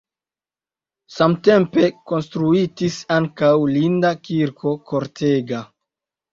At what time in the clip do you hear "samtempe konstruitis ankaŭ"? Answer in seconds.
1.15-3.53